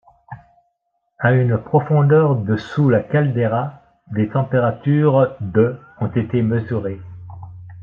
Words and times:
À 1.19 1.31
une 1.33 1.59
profondeur 1.59 2.35
de 2.35 2.57
sous 2.57 2.89
la 2.89 3.01
caldeira, 3.01 3.83
des 4.07 4.29
températures 4.29 5.35
de 5.41 5.79
ont 5.99 6.07
été 6.07 6.41
mesurées. 6.41 6.99